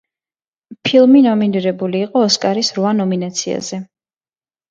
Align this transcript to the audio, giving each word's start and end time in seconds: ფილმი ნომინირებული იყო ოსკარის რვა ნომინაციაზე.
ფილმი 0.87 1.19
ნომინირებული 1.25 2.01
იყო 2.05 2.23
ოსკარის 2.29 2.71
რვა 2.79 2.93
ნომინაციაზე. 3.01 3.79